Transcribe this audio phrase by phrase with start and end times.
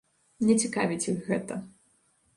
[0.47, 1.61] Не цікавіць іх гэта.